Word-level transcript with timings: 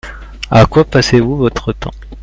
À 0.49 0.65
quoi 0.65 0.83
passez-vous 0.83 1.37
votre 1.37 1.73
temps? 1.73 1.91